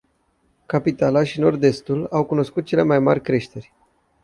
Capitala 0.65 1.23
și 1.23 1.39
nord-estul 1.39 2.07
au 2.11 2.25
cunoscut 2.25 2.65
cele 2.65 2.83
mai 2.83 2.99
mari 2.99 3.21
creșteri. 3.21 3.73